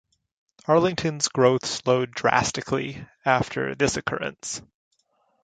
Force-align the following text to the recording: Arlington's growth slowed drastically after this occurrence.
Arlington's 0.65 1.27
growth 1.27 1.63
slowed 1.63 2.09
drastically 2.09 3.05
after 3.23 3.75
this 3.75 3.97
occurrence. 3.97 4.59